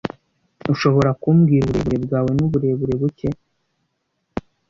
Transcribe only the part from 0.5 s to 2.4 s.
Ushobora kumbwira uburebure bwawe